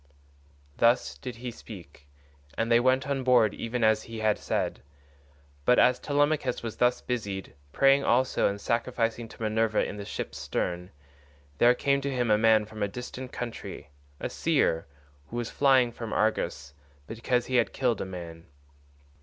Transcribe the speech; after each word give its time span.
Thus 0.77 1.15
did 1.19 1.35
he 1.35 1.51
speak, 1.51 2.07
and 2.57 2.71
they 2.71 2.79
went 2.79 3.07
on 3.07 3.23
board 3.23 3.53
even 3.53 3.83
as 3.83 4.01
he 4.01 4.17
had 4.19 4.39
said. 4.39 4.81
But 5.63 5.77
as 5.77 5.99
Telemachus 5.99 6.63
was 6.63 6.77
thus 6.77 7.01
busied, 7.01 7.53
praying 7.71 8.03
also 8.03 8.47
and 8.47 8.59
sacrificing 8.59 9.27
to 9.29 9.39
Minerva 9.43 9.85
in 9.85 9.97
the 9.97 10.05
ship's 10.05 10.39
stern, 10.39 10.89
there 11.59 11.75
came 11.75 12.01
to 12.01 12.09
him 12.09 12.31
a 12.31 12.37
man 12.39 12.65
from 12.65 12.81
a 12.81 12.87
distant 12.87 13.31
country, 13.31 13.91
a 14.19 14.27
seer, 14.31 14.87
who 15.27 15.35
was 15.37 15.51
flying 15.51 15.91
from 15.91 16.13
Argos 16.13 16.73
because 17.05 17.45
he 17.45 17.57
had 17.57 17.71
killed 17.71 18.01
a 18.01 18.03
man. 18.05 18.47